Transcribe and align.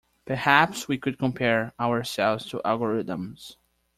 Perhaps 0.25 0.87
we 0.87 0.97
could 0.97 1.19
compare 1.19 1.73
our 1.77 2.03
cells 2.03 2.47
to 2.49 2.59
algorithms. 2.65 3.57